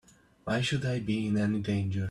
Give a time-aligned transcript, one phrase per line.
[0.45, 1.99] Why should I be in any danger?